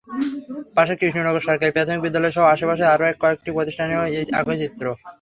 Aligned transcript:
পাশের 0.75 0.97
কৃষ্ণনগর 1.01 1.45
সরকারি 1.47 1.71
প্রাথমিক 1.73 2.01
বিদ্যালয়সহ 2.03 2.43
আশপাশের 2.47 2.91
আরও 2.93 3.05
কয়েকটি 3.21 3.41
শিক্ষাপ্রতিষ্ঠানেরও 3.41 4.05
একই 4.39 4.57
চিত্র। 4.61 4.85